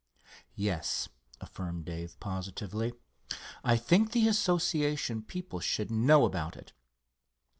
"Yes," 0.55 1.09
affirmed 1.39 1.85
Dave, 1.85 2.19
positively. 2.19 2.93
"I 3.63 3.77
think 3.77 4.13
the 4.13 4.27
Association 4.27 5.21
people 5.21 5.59
should 5.59 5.91
know 5.91 6.25
about 6.25 6.57
it. 6.57 6.73